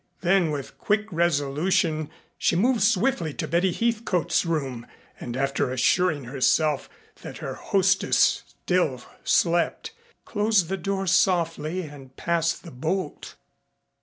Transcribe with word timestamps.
Then 0.21 0.49
with 0.49 0.79
quick 0.79 1.05
resolution 1.11 2.09
she 2.39 2.55
moved 2.55 2.81
swiftly 2.81 3.35
to 3.35 3.47
Betty 3.47 3.71
Heathcote's 3.71 4.47
room 4.47 4.87
and, 5.19 5.37
after 5.37 5.69
assuring 5.69 6.23
herself 6.23 6.89
that 7.21 7.37
her 7.37 7.53
hostess 7.53 8.41
still 8.47 9.03
slept, 9.23 9.91
closed 10.25 10.69
the 10.69 10.77
door 10.77 11.05
softly 11.05 11.81
and 11.83 12.15
passed 12.17 12.63
the 12.63 12.71
bolt. 12.71 13.35